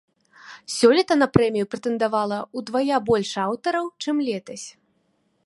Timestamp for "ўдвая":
2.63-2.97